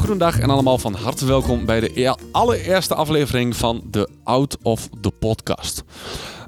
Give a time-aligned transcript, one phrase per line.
[0.00, 4.88] Goedendag en allemaal van harte welkom bij de e- allereerste aflevering van de Out of
[5.00, 5.82] the Podcast.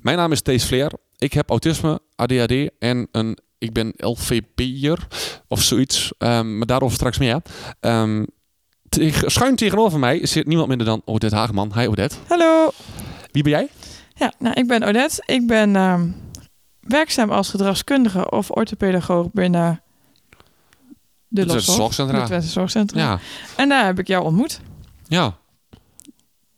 [0.01, 0.93] Mijn naam is Thees Vleer.
[1.19, 5.07] Ik heb autisme, ADHD en een, ik ben LVP'er
[5.49, 7.41] of zoiets, Ehm, maar daarover straks meer.
[7.81, 8.25] Ehm,
[8.89, 11.73] tegen- schuin tegenover mij zit niemand minder dan Odette Hageman.
[11.79, 12.17] Hi Odette.
[12.29, 12.71] Hallo.
[13.31, 13.69] Wie ben jij?
[14.15, 15.23] Ja, nou, ik ben Odette.
[15.27, 16.09] Ik ben ehm,
[16.81, 19.83] werkzaam als gedragskundige of orthopedagoog binnen
[21.33, 22.21] de Het Zorgcentra.
[22.21, 23.01] de Twente Zorgcentra.
[23.01, 23.19] Ja,
[23.57, 24.61] En daar heb ik jou ontmoet.
[25.07, 25.41] ja.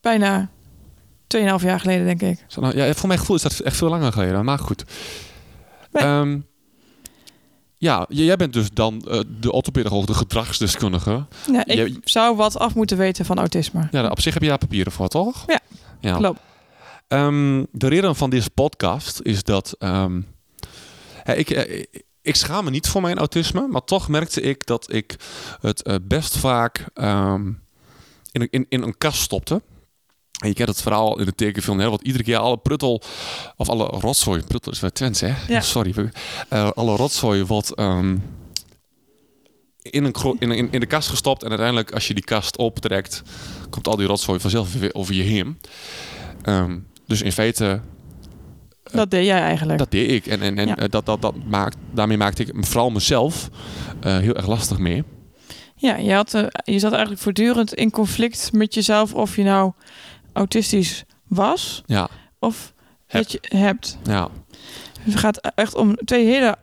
[0.01, 0.49] Bijna
[1.37, 2.45] 2,5 jaar geleden, denk ik.
[2.49, 4.85] Zo, nou, ja, voor mijn gevoel is dat echt veel langer geleden, maar goed.
[5.93, 6.03] Nee.
[6.03, 6.39] Ehm,
[7.77, 11.27] ja, jij bent dus dan eh, de orthopedagoog, de gedragsdeskundige.
[11.53, 13.89] Ja, ik zou wat af moeten weten van autisme.
[13.91, 15.45] Ja, op zich heb je daar papieren voor, toch?
[15.47, 15.61] Ja,
[16.01, 16.17] ja.
[16.17, 16.41] Klopt.
[17.09, 20.21] Ehm, de reden van deze podcast is dat ehm,
[21.25, 21.85] ik, eh,
[22.25, 25.17] ik schaam me niet voor mijn autisme, maar toch merkte ik dat ik
[25.61, 27.47] het eh, best vaak ehm,
[28.33, 29.63] in, een- in, in een kast stopte.
[30.43, 33.03] En je kent het verhaal in de tekenfilm, hè, wat iedere keer alle pruttel
[33.57, 35.35] of alle rotzooi, pruttel is wel Twents, hè?
[35.49, 35.61] Ja.
[35.61, 36.11] Sorry,
[36.49, 38.17] eh, alle rotzooi wordt ehm,
[39.83, 43.23] in, een, in, in, in de kast gestopt en uiteindelijk als je die kast optrekt,
[43.71, 45.61] komt al die rotzooi vanzelf weer over je heen.
[46.43, 47.81] Ehm, dus in feite,
[48.95, 49.79] Dat deed jij eigenlijk.
[49.79, 50.27] dat deed ik.
[50.27, 50.77] En, en, en Ja.
[50.77, 53.49] eh, dat, dat, dat maakt, daarmee maakte ik vooral mezelf
[54.01, 55.05] eh, heel erg lastig mee.
[55.77, 59.73] Ja, je, had, eh, je zat eigenlijk voortdurend in conflict met jezelf of je nou
[60.33, 62.73] autistisch was Ja, of
[63.07, 63.23] Heb.
[63.23, 63.99] dat je hebt.
[64.05, 64.29] ja.
[65.01, 66.57] Het gaat echt om twee hele,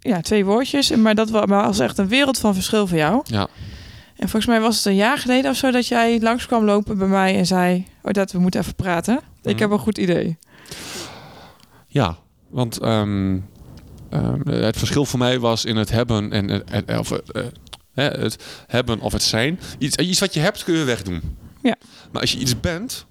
[0.00, 3.20] ja, twee woordjes, maar dat wa- was echt een wereld van verschil voor jou.
[3.24, 3.46] Ja.
[4.16, 6.98] En volgens mij was het een jaar geleden of zo dat jij langs kwam lopen
[6.98, 9.20] bij mij en zei, oh dat we moeten even praten.
[9.42, 9.60] Ik Mhm.
[9.62, 10.38] heb een goed idee.
[11.94, 12.18] Ja,
[12.48, 13.38] want ehm,
[14.10, 17.42] ehm, het verschil voor mij was in het hebben en het, of, het, eh,
[17.92, 19.60] hè, het hebben of het zijn.
[19.78, 21.36] Iets, iets wat je hebt kun je wegdoen.
[21.62, 21.76] Ja.
[22.12, 23.06] Maar als je iets bent,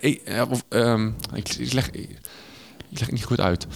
[0.00, 2.10] ik, eh, of, ehm, ik, ik leg, ik,
[2.90, 3.66] ik leg het niet goed uit.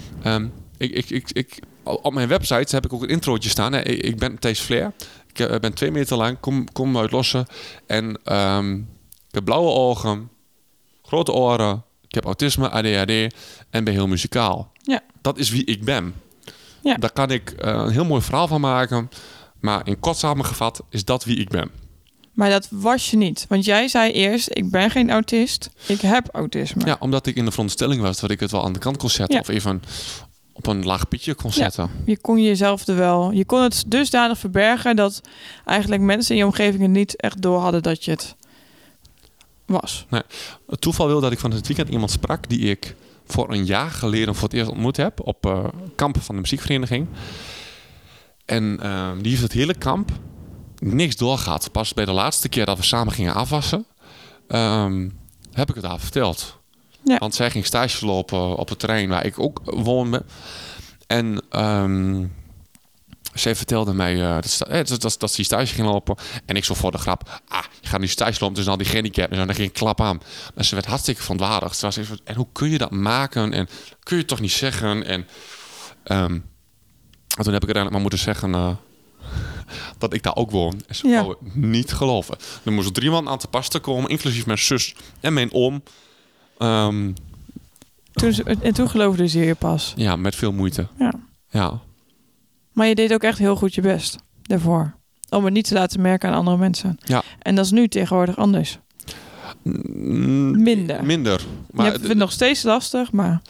[0.77, 3.73] Ik, ik, ik, ik, op mijn website heb ik ook een introotje staan.
[3.73, 3.83] Hè.
[3.83, 4.93] Ik, ik ben Thijs Flair.
[5.27, 7.47] Ik eh, ben twee meter lang, kom, kom uit Lossen.
[7.87, 8.11] En
[9.29, 10.31] ik heb blauwe ogen,
[11.03, 11.87] grote oren.
[12.09, 13.35] Ik heb autisme, ADHD
[13.71, 14.73] en ben heel muzikaal.
[14.83, 15.01] Ja.
[15.23, 16.15] Dat is wie ik ben.
[16.83, 16.95] Ja.
[16.95, 19.11] Daar kan ik eh, een heel mooi verhaal van maken.
[19.61, 21.71] Maar in kort samengevat is dat wie ik ben.
[22.33, 23.47] Maar dat was je niet.
[23.49, 26.85] Want jij zei eerst, ik ben geen autist, ik heb autisme.
[26.87, 29.11] Ja, omdat ik in de veronderstelling was dat ik het wel aan de kant kon
[29.11, 29.35] zetten.
[29.35, 29.41] Ja.
[29.41, 29.83] Of even
[30.53, 31.57] op een laag pitje kon Ja.
[31.57, 31.91] zetten.
[32.07, 35.21] Je kon jezelf er wel, je kon het dusdanig verbergen dat
[35.65, 38.37] eigenlijk mensen in je omgeving het niet echt door hadden dat je het
[39.69, 40.07] was.
[40.67, 42.95] Het toeval wil dat ik van het weekend iemand sprak die ik
[43.27, 45.65] voor een jaar geleden voor het eerst ontmoet heb op eh
[45.95, 47.07] kamp van de muziekvereniging.
[48.45, 50.11] En eh, die heeft het hele kamp
[50.79, 51.73] niks doorgehad.
[51.73, 53.87] Pas bij de laatste keer dat we samen gingen afwassen,
[54.49, 55.09] ehm,
[55.53, 56.59] heb ik het haar verteld.
[57.05, 57.19] Ja.
[57.19, 60.25] Want zij ging stage lopen op het terrein waar ik ook woonde.
[61.07, 62.25] En ehm,
[63.39, 66.17] zij vertelde mij eh, dat, sta- eh, dat, dat, dat ze die stage ging lopen.
[66.47, 68.93] En ik zo voor de grap, ah, je gaat nu stage lopen tussen al die
[68.93, 69.31] handicap.
[69.31, 70.21] En zo, daar ging ik klap aan.
[70.55, 71.77] En ze werd hartstikke verontwaardigd.
[71.77, 73.53] Ze was even, en hoe kun je dat maken?
[73.53, 73.67] En
[74.03, 75.05] kun je het toch niet zeggen?
[75.07, 75.27] En,
[76.05, 76.33] ehm,
[77.37, 78.71] en toen heb ik uiteindelijk maar moeten zeggen eh,
[79.99, 80.83] dat ik daar ook woon.
[80.87, 81.21] En ze Ja.
[81.25, 82.37] wou het niet geloven.
[82.65, 85.83] Er moesten drie man aan te pas te komen, inclusief mijn zus en mijn oom.
[86.59, 87.13] Ehm,
[88.13, 89.93] Toen, ze- en toen geloofde ze je pas.
[89.97, 90.87] ja, met veel moeite.
[90.99, 91.13] Ja.
[91.51, 91.81] Ja.
[92.79, 94.95] Maar je deed ook echt heel goed je best daarvoor.
[95.29, 96.99] Om het niet te laten merken aan andere mensen.
[97.05, 97.23] Ja.
[97.39, 98.79] En dat is nu tegenwoordig anders.
[99.63, 101.05] Mm, Minder.
[101.05, 101.41] Minder.
[101.41, 103.43] je Maar hebt het nog steeds lastig, maar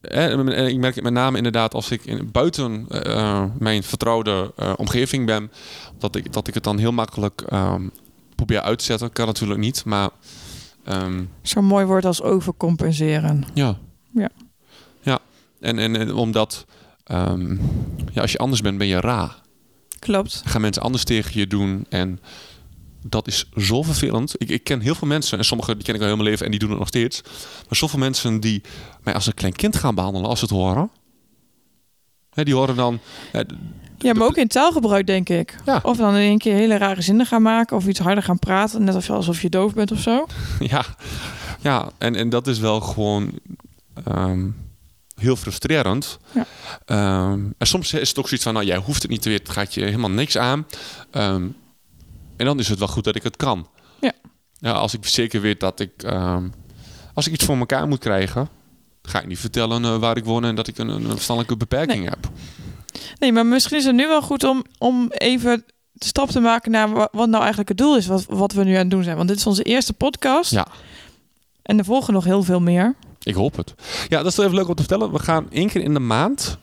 [0.00, 4.52] Eh, en ik merk het met name inderdaad als ik in, buiten eh, mijn vertrouwde
[4.56, 5.50] eh, omgeving ben,
[5.98, 7.88] dat ik, dat ik het dan heel makkelijk ehm,
[8.34, 9.12] probeer uit te zetten.
[9.12, 10.10] Kan natuurlijk niet, maar
[10.84, 13.44] ehm, zo'n mooi woord als overcompenseren.
[13.54, 13.78] ja.
[14.10, 14.28] Ja.
[15.00, 15.18] Ja,
[15.60, 16.66] en, en, en omdat
[17.08, 17.50] ehm,
[18.12, 19.40] ja, als je anders bent, ben je raar.
[19.98, 20.42] Klopt.
[20.44, 22.20] gaan mensen anders tegen je doen en
[23.02, 24.34] dat is zo vervelend.
[24.38, 26.44] Ik, ik ken heel veel mensen, en sommige die ken ik al heel mijn leven
[26.44, 27.22] en die doen het nog steeds.
[27.68, 28.62] Maar zoveel mensen die
[29.02, 30.90] mij als een klein kind gaan behandelen als ze het horen.
[32.30, 32.98] Hè, die horen dan...
[33.32, 33.40] eh,
[33.98, 35.56] Ja, maar ook in taalgebruik, denk ik.
[35.66, 35.80] Ja.
[35.82, 38.84] Of dan in één keer hele rare zinnen gaan maken of iets harder gaan praten.
[38.84, 40.26] Net of- alsof je doof bent of zo.
[40.60, 40.84] ja,
[41.60, 43.30] Ja, en, en dat is wel gewoon
[44.04, 44.46] ehm,
[45.18, 46.18] heel frustrerend.
[46.32, 46.46] Ja.
[46.84, 49.44] Ehm, en soms is het ook zoiets van, nou jij hoeft het niet te weten,
[49.44, 50.66] het gaat je helemaal niks aan.
[51.10, 51.46] Ehm,
[52.36, 53.68] en dan is het wel goed dat ik het kan.
[54.00, 54.12] Ja.
[54.58, 56.48] ja als ik zeker weet dat ik, ehm,
[57.14, 58.48] als ik iets voor elkaar moet krijgen,
[59.02, 61.98] ga ik niet vertellen eh, waar ik woon en dat ik een, een verstandelijke beperking
[62.00, 62.08] Nee.
[62.08, 62.28] heb.
[63.18, 66.70] Nee, maar misschien is het nu wel goed om, om even de stap te maken
[66.70, 69.02] naar wa- wat nou eigenlijk het doel is, wat, wat we nu aan het doen
[69.02, 69.16] zijn.
[69.16, 70.50] Want dit is onze eerste podcast.
[70.50, 70.66] Ja.
[71.62, 72.94] En er volgen nog heel veel meer.
[73.28, 73.74] Ik hoop het.
[74.08, 75.12] Ja, dat is wel even leuk om te vertellen.
[75.12, 76.58] We gaan één keer in de maand.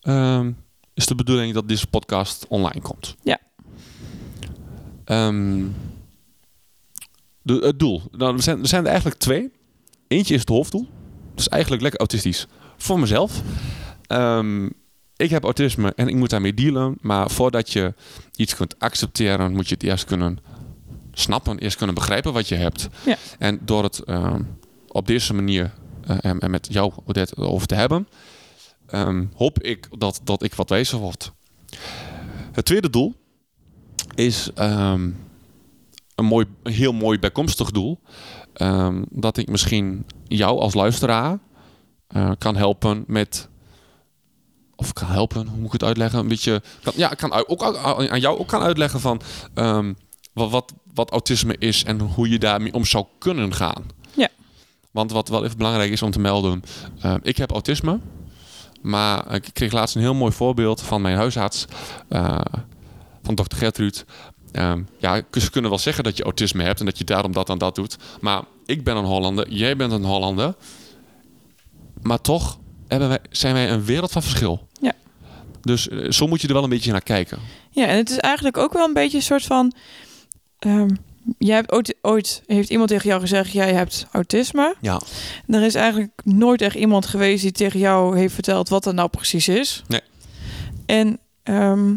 [0.00, 0.52] ehm,
[0.94, 3.16] is de bedoeling dat deze podcast online komt.
[3.22, 3.38] Ja.
[5.04, 5.64] Ehm,
[7.42, 8.02] de, het doel.
[8.10, 9.50] Nou, er, zijn, er zijn er eigenlijk twee.
[10.08, 10.88] Eentje is het hoofddoel.
[11.30, 12.46] Dat is eigenlijk lekker autistisch.
[12.76, 13.42] Voor mezelf.
[14.06, 14.66] Ehm,
[15.16, 16.96] ik heb autisme en ik moet daarmee dealen.
[17.00, 17.94] Maar voordat je
[18.36, 20.38] iets kunt accepteren, moet je het eerst kunnen
[21.12, 21.58] snappen.
[21.58, 22.88] Eerst kunnen begrijpen wat je hebt.
[23.04, 23.16] Ja.
[23.38, 24.00] En door het
[24.92, 25.72] op deze manier
[26.06, 28.08] eh, en, met jou, Odette, over te hebben,
[28.86, 31.32] ehm, hoop ik dat, dat ik wat wijzer word.
[32.52, 33.14] Het tweede doel
[34.14, 35.10] is ehm,
[36.14, 38.00] een, mooi, een heel mooi bijkomstig doel.
[38.52, 41.38] Ehm, dat ik misschien jou als luisteraar
[42.06, 43.48] eh, kan helpen met.
[44.76, 46.18] Of kan helpen, hoe moet ik het uitleggen?
[46.18, 46.62] Een beetje.
[46.82, 49.20] Kan, ja, ik kan ook aan jou ook kan uitleggen van
[50.32, 53.84] wat, wat, wat autisme is en hoe je daarmee om zou kunnen gaan.
[54.92, 56.62] Want wat wel even belangrijk is om te melden,
[57.00, 58.00] eh, ik heb autisme.
[58.82, 61.64] Maar ik kreeg laatst een heel mooi voorbeeld van mijn huisarts,
[62.08, 62.40] eh,
[63.22, 64.04] van dokter Gertrude.
[64.52, 67.48] Ehm, ja, ze kunnen wel zeggen dat je autisme hebt en dat je daarom dat
[67.48, 67.96] en dat doet.
[68.20, 70.54] Maar ik ben een Hollander, jij bent een Hollander.
[72.02, 72.58] Maar toch
[72.88, 74.68] wij, zijn wij een wereld van verschil.
[74.80, 74.92] Ja.
[75.60, 77.38] Dus eh, zo moet je er wel een beetje naar kijken.
[77.70, 79.72] Ja, en het is eigenlijk ook wel een beetje een soort van.
[80.58, 80.88] ehm,
[81.38, 84.74] jij hebt ooit, ooit heeft iemand tegen jou gezegd: jij hebt autisme.
[84.80, 85.00] Ja.
[85.46, 89.08] Er is eigenlijk nooit echt iemand geweest die tegen jou heeft verteld wat dat nou
[89.08, 89.82] precies is.
[89.88, 90.00] Nee.
[90.86, 91.94] En ehm,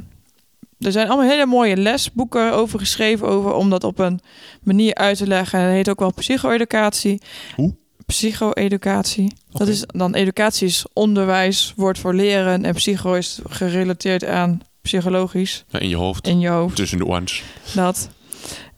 [0.80, 4.20] er zijn allemaal hele mooie lesboeken over geschreven over om dat op een
[4.64, 5.60] manier uit te leggen.
[5.60, 7.22] En dat heet ook wel psycho-educatie.
[7.56, 7.76] Hoe?
[8.06, 9.34] Psycho-educatie.
[9.52, 15.66] Dat is dan educatie is onderwijs, wordt voor leren en psycho is gerelateerd aan psychologisch
[15.68, 16.76] Ja, in je hoofd, in je hoofd.
[16.76, 17.44] tussen de ones.
[17.76, 18.10] Dat.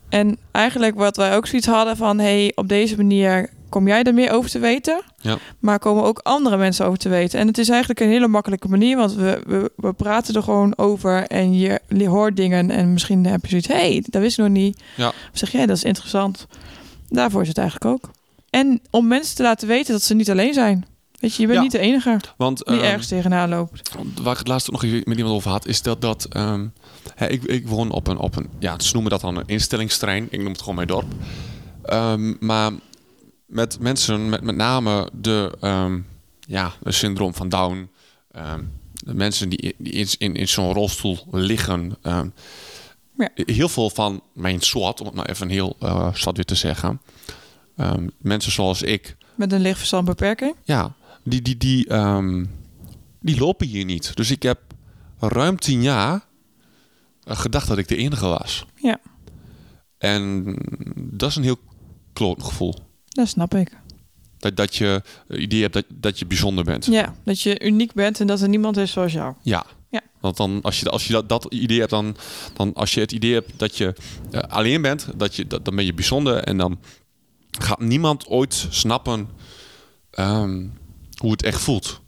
[0.10, 2.20] En eigenlijk wat wij ook zoiets hadden van...
[2.20, 5.02] hey, op deze manier kom jij er meer over te weten.
[5.22, 5.38] Ja.
[5.60, 7.40] Maar komen ook andere mensen over te weten.
[7.40, 8.98] En het is eigenlijk een hele makkelijke manier.
[8.98, 11.28] Want we, we, we praten er gewoon over.
[11.28, 12.72] En je, je hoort dingen.
[12.72, 13.68] En misschien heb je zoiets...
[13.68, 14.82] hey, dat wist ik nog niet.
[14.96, 15.08] Ja.
[15.08, 16.48] Of zeg jij, dat is interessant.
[17.10, 18.12] Daarvoor is het eigenlijk ook.
[18.50, 20.86] En om mensen te laten weten dat ze niet alleen zijn.
[21.20, 21.64] Weet je, je bent Ja.
[21.64, 23.92] niet de enige Want die ehm, ergens tegenaan loopt.
[24.22, 26.26] waar ik het laatst nog even met iemand over had, is dat dat.
[26.26, 26.68] ehm,
[27.16, 28.50] hè, ik, ik woon op een, op een.
[28.60, 30.28] Ja, ze noemen dat dan een instellingsterrein.
[30.30, 31.06] Ik noem het gewoon mijn dorp.
[31.84, 32.72] Ehm, maar
[33.46, 35.52] met mensen, met met name de.
[36.40, 37.90] ja, het syndroom van Down.
[38.94, 41.96] de mensen die, die in, in, in zo'n rolstoel liggen.
[42.02, 43.30] Ja.
[43.36, 47.02] Heel veel van mijn soort, om het maar even heel eh zwart-wit te zeggen.
[48.18, 50.56] mensen zoals ik, Met een lichtverstandbeperking.
[50.64, 50.94] ja,
[51.30, 52.46] die, die, die, ehm,
[53.22, 54.16] die lopen hier niet.
[54.16, 54.60] Dus ik heb
[55.20, 56.26] ruim tien jaar
[57.24, 58.66] eh, gedacht dat ik de enige was.
[58.76, 59.00] Ja.
[59.98, 60.56] En
[60.96, 61.60] dat is een heel
[62.14, 62.76] kloot gevoel.
[63.08, 63.78] Dat snap ik.
[64.38, 66.86] Dat, dat je het idee hebt dat, dat je bijzonder bent.
[66.86, 69.34] Ja, dat je uniek bent en dat er niemand is zoals jou.
[69.42, 69.66] Ja.
[69.90, 70.02] Ja.
[70.20, 72.16] Want dan, als je, als je dat, dat idee hebt, dan,
[72.54, 73.96] dan als je het idee hebt dat je
[74.32, 76.44] eh, alleen bent, dat je, dat, dan ben je bijzonder.
[76.44, 76.80] En dan
[77.50, 79.30] gaat niemand ooit snappen
[80.12, 80.66] ehm,
[81.18, 82.02] hoe het echt voelt.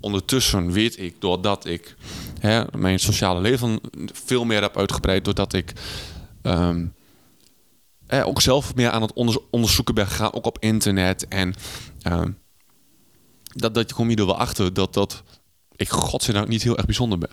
[0.00, 1.96] Ondertussen weet ik, doordat ik
[2.40, 3.80] hè, mijn sociale leven
[4.12, 5.72] veel meer heb uitgebreid, doordat ik
[8.06, 11.28] eh, ook zelf meer aan het onder- onderzoeken ben gegaan, ook op internet.
[11.28, 11.54] En
[12.02, 12.30] ehm,
[13.42, 15.22] dat, dat kom je er wel achter dat, dat
[15.76, 17.30] ik godzijdank niet heel erg bijzonder ben.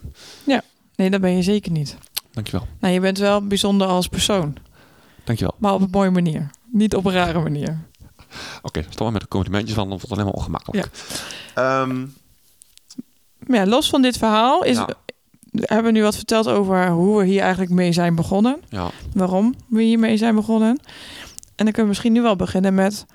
[0.96, 1.98] Nee, dat ben je zeker niet.
[2.32, 2.68] Dankjewel.
[2.80, 4.58] Nou, je bent wel bijzonder als persoon,
[5.24, 5.56] Dankjewel.
[5.58, 6.50] maar op een mooie manier.
[6.72, 7.80] Niet op een rare manier.
[8.62, 10.90] Oké, stop maar met de complimentjes, want dan wordt het helemaal ongemakkelijk.
[11.56, 12.06] Ehm,
[13.40, 14.88] Maar ja, los van dit verhaal is, Ja.
[15.52, 18.58] hebben we nu wat verteld over hoe we hier eigenlijk mee zijn begonnen.
[18.70, 18.90] ja.
[19.14, 20.70] Waarom we hiermee zijn begonnen.
[21.56, 23.06] En dan kunnen we misschien nu wel beginnen met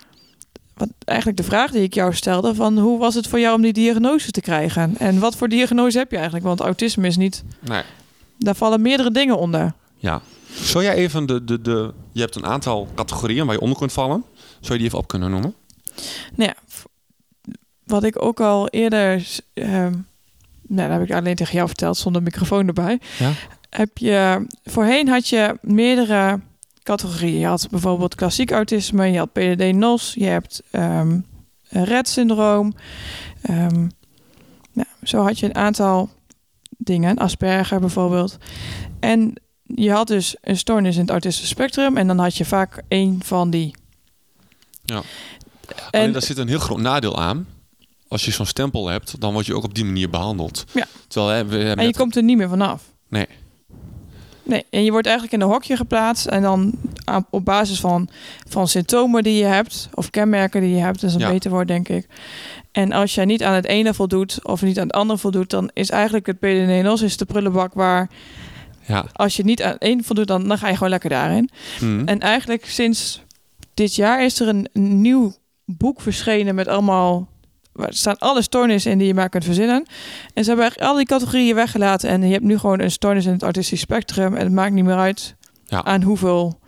[0.75, 3.61] wat, eigenlijk de vraag die ik jou stelde: van hoe was het voor jou om
[3.61, 4.97] die diagnose te krijgen?
[4.97, 6.45] En wat voor diagnose heb je eigenlijk?
[6.45, 7.81] Want autisme is niet, Nee.
[8.37, 9.73] daar vallen meerdere dingen onder.
[9.97, 10.21] Ja.
[10.53, 11.93] Zou jij even de, de, de...
[12.11, 14.23] Je hebt een aantal categorieën waar je onder kunt vallen.
[14.61, 15.55] Zou je die even op kunnen noemen?
[16.35, 16.55] Nou ja,
[17.83, 19.93] wat ik ook al eerder, ehm
[20.67, 22.99] nou, dat heb ik alleen tegen jou verteld zonder microfoon erbij.
[23.19, 23.31] Ja.
[23.69, 26.39] Heb je, voorheen had je meerdere
[26.83, 27.39] categorieën.
[27.39, 31.19] Je had bijvoorbeeld klassiek autisme, je had PDD-NOS, je hebt ehm
[31.71, 32.73] Rett-syndroom.
[33.41, 33.87] Ehm,
[34.71, 36.09] ja, zo had je een aantal
[36.77, 38.37] dingen, Asperger bijvoorbeeld.
[38.99, 42.83] En je had dus een stoornis in het autisme spectrum en dan had je vaak
[42.87, 43.75] één van die.
[44.91, 45.01] Ja.
[45.91, 47.47] En Alleen daar zit een heel groot nadeel aan.
[48.07, 50.63] Als je zo'n stempel hebt, dan word je ook op die manier behandeld.
[50.73, 50.85] Ja.
[51.07, 52.83] Terwijl hè, we En je net- komt er niet meer vanaf.
[53.09, 53.27] Nee.
[54.43, 56.73] Nee, en je wordt eigenlijk in een hokje geplaatst en dan
[57.29, 58.09] op basis van,
[58.49, 61.29] van symptomen die je hebt of kenmerken die je hebt, dat is een Ja.
[61.29, 62.07] beter woord denk ik.
[62.71, 65.69] En als jij niet aan het ene voldoet of niet aan het andere voldoet, dan
[65.73, 68.09] is eigenlijk het PDD-NOS is de prullenbak waar
[68.85, 69.05] Ja.
[69.13, 71.49] als je niet aan het een voldoet, dan, dan ga je gewoon lekker daarin.
[71.79, 72.01] Hm.
[72.05, 73.21] En eigenlijk sinds
[73.81, 75.33] dit jaar is er een, een nieuw
[75.65, 77.27] boek verschenen met allemaal.
[77.75, 79.85] Er staan alle stoornissen in die je maar kunt verzinnen.
[80.33, 82.09] En ze hebben eigenlijk al die categorieën weggelaten.
[82.09, 84.35] En je hebt nu gewoon een stoornis in het autistisch spectrum.
[84.35, 85.35] En het maakt niet meer uit
[85.65, 85.83] Ja.
[85.83, 86.59] aan hoeveel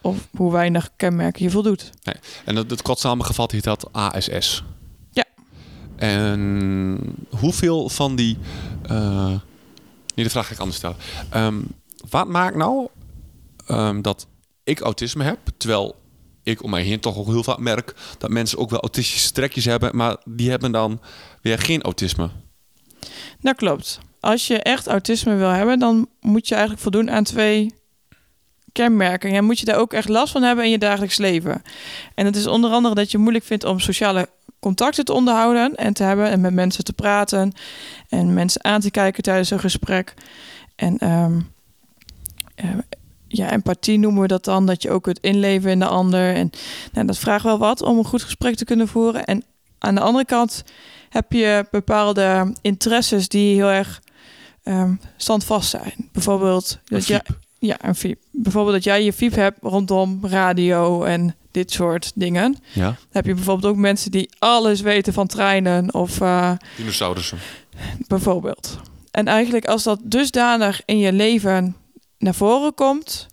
[0.00, 1.90] of hoe weinig kenmerken je voldoet.
[2.44, 4.62] En dat, het kort samengevat heet dat ASS.
[5.10, 5.24] Ja.
[5.96, 8.38] En hoeveel van die...
[8.88, 9.26] eh
[10.14, 10.96] nee, de vraag ga ik anders stellen.
[11.30, 11.60] Ehm,
[12.10, 12.88] wat maakt nou
[13.66, 14.26] ehm, dat
[14.64, 15.94] ik autisme heb, terwijl
[16.48, 19.64] ik om mij heen toch ook heel vaak merk dat mensen ook wel autistische trekjes
[19.64, 21.00] hebben, maar die hebben dan
[21.42, 22.30] weer geen autisme.
[23.40, 24.00] Dat klopt.
[24.20, 27.74] Als je echt autisme wil hebben, dan moet je eigenlijk voldoen aan twee
[28.72, 29.30] kenmerken.
[29.30, 31.62] En moet je daar ook echt last van hebben in je dagelijks leven.
[32.14, 34.28] En dat is onder andere dat je moeilijk vindt om sociale
[34.60, 37.52] contacten te onderhouden en te hebben en met mensen te praten
[38.08, 40.14] en mensen aan te kijken tijdens een gesprek.
[40.76, 41.40] En ehm,
[42.54, 42.68] eh,
[43.28, 46.34] ja, empathie noemen we dat dan, dat je ook kunt inleven in de ander.
[46.34, 46.50] En
[46.92, 49.24] nou, dat vraagt wel wat om een goed gesprek te kunnen voeren.
[49.24, 49.44] En
[49.78, 50.64] aan de andere kant
[51.08, 54.02] heb je bepaalde interesses die heel erg
[54.62, 56.08] ehm, standvast zijn.
[56.12, 57.22] Bijvoorbeeld dat jij,
[57.58, 58.20] ja, een fiep.
[58.30, 62.56] Bijvoorbeeld dat jij je fiep hebt rondom radio en dit soort dingen.
[62.72, 62.84] Ja.
[62.84, 67.38] Dan heb je bijvoorbeeld ook mensen die alles weten van treinen of eh, Dinosaurussen.
[68.08, 68.78] bijvoorbeeld.
[69.10, 71.76] En eigenlijk als dat dusdanig in je leven
[72.18, 73.26] naar voren komt,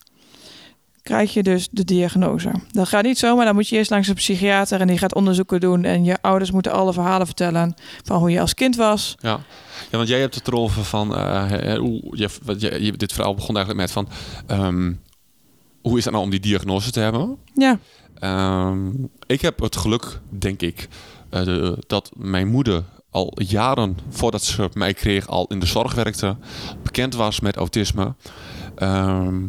[1.02, 2.52] krijg je dus de diagnose.
[2.72, 5.60] Dat gaat niet zomaar, dan moet je eerst langs een psychiater en die gaat onderzoeken
[5.60, 7.74] doen en je ouders moeten alle verhalen vertellen
[8.04, 9.16] van hoe je als kind was.
[9.20, 9.40] Ja.
[9.92, 11.16] ja, want jij hebt het erover van...
[11.16, 14.10] eh, hoe, je, je, je- dit verhaal begon eigenlijk met van...
[14.48, 14.94] ehm,
[15.82, 17.38] hoe is het nou om die diagnose te hebben?
[17.54, 17.80] Ja,
[18.20, 18.90] Ehm,
[19.26, 20.88] ik heb het geluk, denk ik,
[21.30, 25.94] eh, de- dat mijn moeder al jaren voordat ze mij kreeg al in de zorg
[25.94, 26.36] werkte,
[26.84, 28.14] bekend was met autisme.
[28.76, 29.44] Ehm,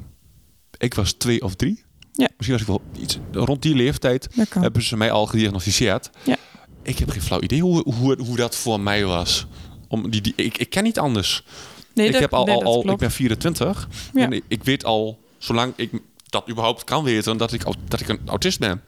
[0.79, 1.85] ik was twee of drie.
[2.13, 2.29] Ja.
[2.37, 4.29] Misschien was ik wel iets rond die leeftijd
[4.61, 6.11] hebben ze mij al gediagnosticeerd.
[6.25, 6.37] Ja.
[6.83, 9.47] Ik heb geen flauw idee hoe, hoe, hoe dat voor mij was.
[9.89, 11.45] Om die, die, ik, ik ken niet anders.
[11.95, 14.23] Nee, ik, dat- heb al, nee, al, ik ben 24 Ja.
[14.25, 15.91] en ik, ik weet al, zolang ik
[16.29, 18.81] dat überhaupt kan weten, dat ik, dat ik een autist ben.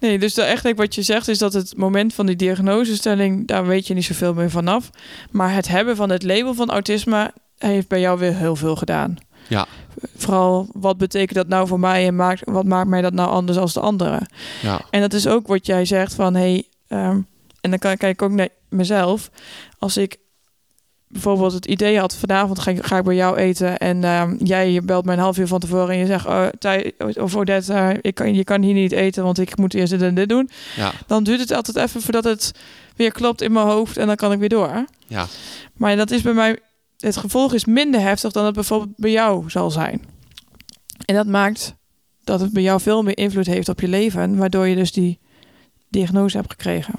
[0.00, 3.86] Nee, dus eigenlijk wat je zegt is dat het moment van die diagnosestelling, daar weet
[3.86, 4.90] je niet zoveel meer vanaf.
[5.30, 9.16] Maar het hebben van het label van autisme heeft bij jou weer heel veel gedaan.
[9.48, 9.66] Ja.
[10.16, 13.58] Vooral, wat betekent dat nou voor mij en maakt, wat maakt mij dat nou anders
[13.58, 14.26] als de anderen?
[14.62, 14.80] Ja.
[14.90, 17.20] En dat is ook wat jij zegt van, hey, ehm,
[17.60, 19.30] en dan kijk ik ook naar mezelf.
[19.78, 20.18] Als ik
[21.14, 24.80] bijvoorbeeld het idee had, vanavond ga ik, ga ik bij jou eten en ehm, jij
[24.84, 26.46] belt mij een half uur van tevoren en je zegt, oh,
[27.14, 30.02] of Odette, eh, ik kan, je kan hier niet eten, want ik moet eerst dit
[30.02, 30.50] en dit doen.
[30.76, 30.92] Ja.
[31.06, 32.52] Dan duurt het altijd even voordat het
[32.96, 34.84] weer klopt in mijn hoofd en dan kan ik weer door.
[35.06, 35.26] Ja.
[35.74, 36.58] Maar dat is bij mij,
[37.04, 40.04] het gevolg is minder heftig dan het bijvoorbeeld bij jou zal zijn.
[41.04, 41.74] En dat maakt
[42.24, 45.18] dat het bij jou veel meer invloed heeft op je leven, waardoor je dus die
[45.88, 46.94] diagnose hebt gekregen.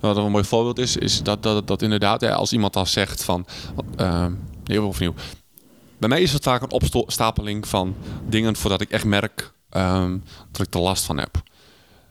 [0.00, 3.24] Wat een mooi voorbeeld is, is dat, dat, dat inderdaad, hè, als iemand dan zegt
[3.24, 3.46] van...
[3.96, 4.32] ehm
[4.64, 5.14] nee, opnieuw.
[5.98, 7.96] Bij mij is het vaak een opstapeling van
[8.28, 10.18] dingen voordat ik echt merk ehm,
[10.52, 11.42] dat ik er last van heb.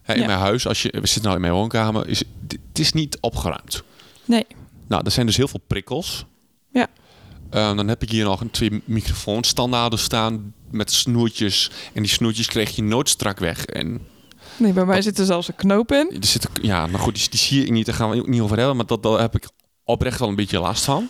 [0.01, 0.25] Hè, in Ja.
[0.27, 3.83] mijn huis, als je, we zitten nou in mijn woonkamer, is het is niet opgeruimd.
[4.25, 4.45] Nee.
[4.87, 6.25] Nou, er zijn dus heel veel prikkels.
[6.71, 6.87] Ja.
[7.55, 11.71] Ehm, dan heb ik hier nog een twee microfoonstandaarden staan met snoertjes.
[11.93, 13.65] En die snoertjes kreeg je nooit strak weg.
[13.65, 14.01] En
[14.57, 16.11] Nee, bij mij zit er zelfs een knoop in.
[16.21, 18.41] er zit, ja, nou goed, die, die zie ik niet, daar gaan we ook niet
[18.41, 18.75] over hebben.
[18.75, 19.47] Maar dat, daar heb ik
[19.83, 21.09] oprecht wel een beetje last van.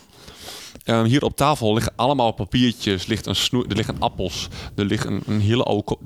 [0.84, 5.04] Ehm, hier op tafel liggen allemaal papiertjes, ligt een snoer, er liggen appels, er ligt
[5.04, 5.96] een, een hele oude...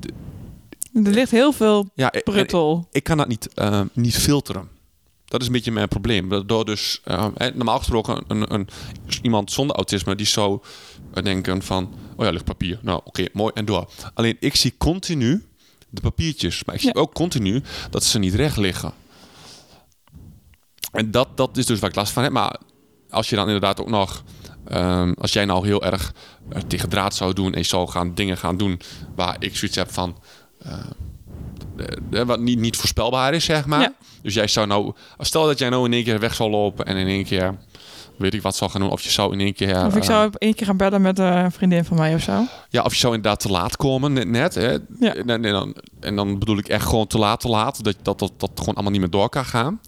[1.04, 2.88] Er ligt heel veel Ja, pruttel.
[2.92, 4.68] ik kan dat niet, ehm, niet filteren.
[5.30, 6.46] Dat is een beetje mijn probleem.
[6.46, 7.00] Door dus,
[7.34, 8.68] hè, normaal gesproken, een, een,
[9.22, 10.60] iemand zonder autisme, die zou
[11.14, 12.78] eh, denken van, oh ja, ligt papier.
[12.82, 13.90] Nou, oké, mooi en door.
[14.14, 15.44] Alleen ik zie continu
[15.88, 17.00] de papiertjes, maar ik zie Ja.
[17.00, 18.92] ook continu dat ze niet recht liggen.
[20.92, 22.32] En dat, dat is dus waar ik last van heb.
[22.32, 22.56] Maar
[23.10, 24.22] als je dan inderdaad ook nog
[24.64, 26.14] Ehm, als jij nou heel erg
[26.48, 28.80] eh, tegen draad zou doen en je zou gaan dingen gaan doen
[29.14, 30.18] waar ik zoiets heb van.
[32.10, 33.80] Wat niet, niet voorspelbaar is, zeg maar.
[33.80, 33.92] Ja.
[34.22, 36.96] Dus jij zou nou, stel dat jij nou in één keer weg zou lopen en
[36.96, 37.58] in één keer,
[38.16, 39.86] weet ik wat zou gaan doen, of je zou in één keer.
[39.86, 42.22] Of ik eh, zou op één keer gaan bellen met een vriendin van mij of
[42.22, 42.44] zo.
[42.68, 44.28] ja, of je zou inderdaad te laat komen, net.
[44.28, 44.70] net hè.
[44.98, 45.14] Ja.
[45.14, 47.84] En, en dan, en dan bedoel ik echt gewoon te laat, te laat.
[47.84, 49.80] Dat dat, dat, dat gewoon allemaal niet meer door kan gaan.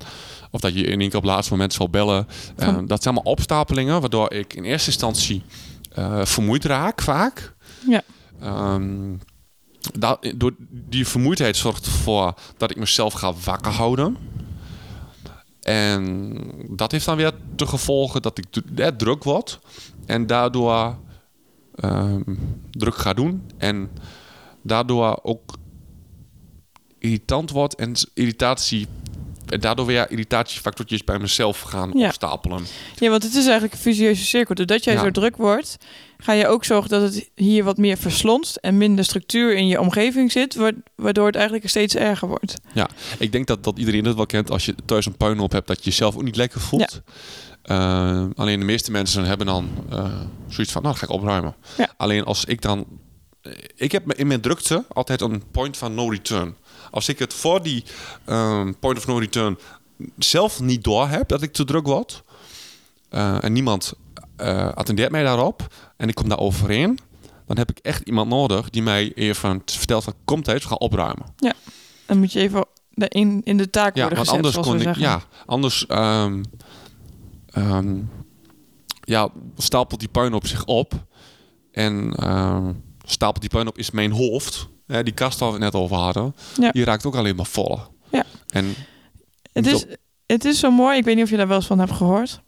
[0.51, 2.29] Of dat je in één keer op het laatste moment zal bellen.
[2.57, 5.43] Eh, dat zijn allemaal opstapelingen, waardoor ik in eerste instantie
[5.95, 7.55] eh, vermoeid raak, vaak.
[7.89, 8.03] Ja.
[8.41, 9.15] Ehm,
[10.37, 14.17] door die vermoeidheid zorgt ervoor dat ik mezelf ga wakker houden.
[15.61, 16.37] En
[16.69, 18.47] dat heeft dan weer de gevolgen dat ik
[18.97, 19.59] druk word.
[20.07, 20.97] En daardoor
[21.75, 22.23] ehm,
[22.71, 23.43] druk ga doen.
[23.59, 23.91] En
[24.63, 25.55] daardoor ook
[26.99, 27.75] irritant wordt.
[27.75, 28.87] En irritatie...
[29.53, 32.07] En daardoor weer irritatiefactortjes bij mezelf gaan Ja.
[32.07, 32.67] opstapelen.
[32.99, 34.55] Ja, want het is eigenlijk een visieuze cirkel.
[34.55, 35.01] Doordat jij Ja.
[35.01, 35.77] zo druk wordt,
[36.19, 39.81] ga je ook zorgen dat het hier wat meer verslonst en minder structuur in je
[39.81, 42.55] omgeving zit, wa- waardoor het eigenlijk steeds erger wordt.
[43.19, 45.79] Ik denk dat, dat iedereen het wel kent als je thuis een puinhoop hebt, dat
[45.79, 47.01] je jezelf ook niet lekker voelt.
[47.63, 50.05] Eh, alleen de meeste mensen hebben dan eh,
[50.49, 51.55] zoiets van, nou, ga ik opruimen.
[51.77, 51.93] Ja.
[51.97, 52.87] Alleen als ik dan...
[53.43, 56.57] eh, Ik heb in mijn drukte altijd een point van no return.
[56.91, 57.85] Als ik het voor die
[58.25, 59.59] ehm, point of no return
[60.19, 62.23] zelf niet door heb dat ik te druk word...
[63.09, 63.93] eh, en niemand
[64.37, 66.99] eh, attendeert mij daarop en ik kom daar overheen...
[67.47, 70.15] dan heb ik echt iemand nodig die mij even vertelt van...
[70.25, 71.27] kom thuis, we gaan opruimen.
[72.07, 74.79] Dan moet je even in, in de taak Ja, worden want gezet, anders kon we
[74.79, 74.85] ik.
[74.85, 75.03] zeggen.
[75.03, 75.87] Ja, anders.
[75.87, 76.43] ehm,
[77.51, 77.97] ehm,
[79.05, 80.93] ja, stapelt die puin op zich op.
[81.73, 82.13] En
[83.13, 84.69] stapelt die puin op is mijn hoofd.
[84.87, 86.35] Hè, die kast waar we het net over hadden.
[86.61, 86.71] Ja.
[86.71, 87.79] Die raakt ook alleen maar vol.
[88.11, 88.25] Ja.
[88.49, 88.75] En
[89.53, 89.85] Het is,
[90.27, 92.41] het is zo mooi, ik weet niet of je daar wel eens van hebt gehoord.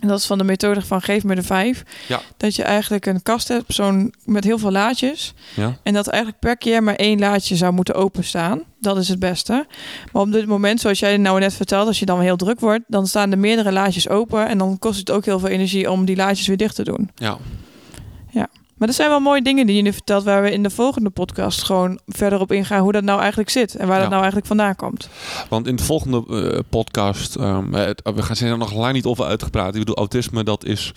[0.00, 1.82] En dat is van de methode van geef me de vijf.
[2.08, 2.20] Ja.
[2.36, 5.34] Dat je eigenlijk een kast hebt zo'n, met heel veel laadjes.
[5.56, 8.62] ja, En dat eigenlijk per keer maar één laadje zou moeten openstaan.
[8.80, 9.66] Dat is het beste.
[10.12, 12.84] Maar op dit moment, zoals jij nou net vertelde, als je dan heel druk wordt,
[12.86, 14.48] dan staan er meerdere laadjes open.
[14.48, 17.10] En dan kost het ook heel veel energie om die laadjes weer dicht te doen.
[17.14, 18.48] ja,
[18.84, 21.10] Maar dat zijn wel mooie dingen die je nu vertelt, waar we in de volgende
[21.10, 23.74] podcast gewoon verder op ingaan hoe dat nou eigenlijk zit.
[23.74, 24.00] En waar Ja.
[24.00, 25.08] dat nou eigenlijk vandaan komt.
[25.48, 29.04] want in de volgende eh, podcast, ehm, het- we gaan zijn er nog lang niet
[29.04, 29.72] over uitgepraat.
[29.74, 30.92] Ik bedoel, autisme dat is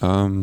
[0.00, 0.42] ehm,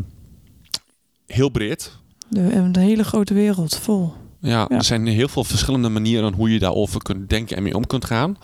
[1.27, 1.91] heel breed.
[2.27, 4.13] De, een hele grote wereld vol.
[4.39, 4.77] Ja, Ja.
[4.77, 8.05] er zijn heel veel verschillende manieren hoe je daarover kunt denken en mee om kunt
[8.05, 8.37] gaan.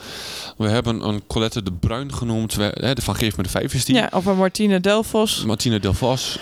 [0.58, 3.74] We hebben een Colette de Bruin genoemd, we, hè, de van Geef me de Vijf
[3.74, 3.96] is die.
[3.96, 5.44] Ja, of een Martine Delfos.
[5.46, 6.40] Martina Del Vos.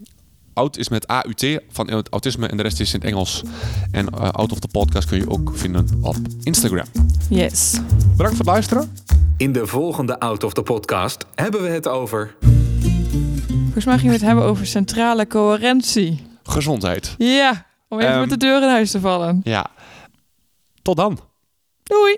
[0.54, 3.44] out is met AUT van autisme en de rest is in het Engels.
[3.92, 6.86] En eh, out of the podcast kun je ook vinden op Instagram.
[7.30, 7.72] Yes.
[7.98, 8.92] Bedankt voor het luisteren.
[9.38, 12.36] In de volgende Out of the Podcast hebben we het over
[13.64, 16.24] Volgens mij gingen we het hebben over centrale coherentie.
[16.44, 17.16] Gezondheid.
[17.18, 19.42] Ja, om even Ehm, met de deur in huis te vallen.
[19.44, 19.68] Ja.
[20.82, 21.20] Tot dan.
[21.84, 22.18] Doei!